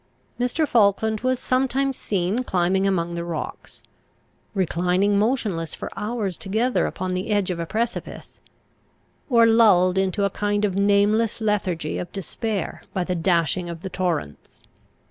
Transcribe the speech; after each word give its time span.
Mr. 0.39 0.67
Falkland 0.67 1.19
was 1.19 1.37
sometimes 1.39 1.95
seen 1.95 2.43
climbing 2.43 2.87
among 2.87 3.13
the 3.13 3.23
rocks, 3.23 3.83
reclining 4.55 5.19
motionless 5.19 5.75
for 5.75 5.91
hours 5.95 6.39
together 6.39 6.87
upon 6.87 7.13
the 7.13 7.29
edge 7.29 7.51
of 7.51 7.59
a 7.59 7.67
precipice, 7.67 8.39
or 9.29 9.45
lulled 9.45 9.99
into 9.99 10.23
a 10.23 10.29
kind 10.31 10.65
of 10.65 10.73
nameless 10.75 11.39
lethargy 11.39 11.99
of 11.99 12.11
despair 12.13 12.81
by 12.95 13.03
the 13.03 13.13
dashing 13.13 13.69
of 13.69 13.83
the 13.83 13.91
torrents. 13.91 14.63